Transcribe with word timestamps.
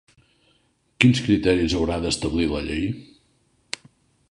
Quins 1.03 1.21
criteris 1.25 1.77
haurà 1.81 1.99
d'establir 2.05 2.49
la 2.55 2.65
llei? 2.71 2.91